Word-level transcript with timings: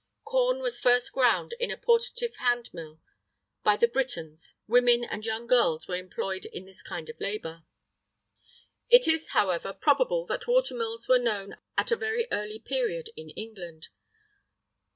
[III 0.25 0.31
43] 0.31 0.31
Corn 0.31 0.59
was 0.63 0.77
at 0.77 0.81
first 0.81 1.11
ground 1.13 1.53
in 1.59 1.69
a 1.69 1.77
portative 1.77 2.35
hand 2.37 2.73
mill; 2.73 2.99
by 3.61 3.75
the 3.77 3.87
Britons, 3.87 4.55
women 4.65 5.03
and 5.03 5.27
young 5.27 5.45
girls 5.45 5.87
were 5.87 5.93
employed 5.95 6.45
in 6.45 6.65
this 6.65 6.81
kind 6.81 7.07
of 7.07 7.19
labour.[III 7.19 7.63
44] 8.89 8.89
It 8.89 9.07
is, 9.07 9.27
however, 9.27 9.73
probable 9.73 10.25
that 10.25 10.47
watermills 10.47 11.07
were 11.07 11.19
known 11.19 11.55
at 11.77 11.91
a 11.91 11.95
very 11.95 12.25
early 12.31 12.57
period 12.57 13.11
in 13.15 13.29
England. 13.29 13.89